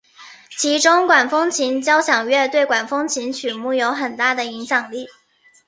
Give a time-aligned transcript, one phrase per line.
[0.57, 5.05] 其中管风琴交响乐对管风琴曲目有很大的影响力。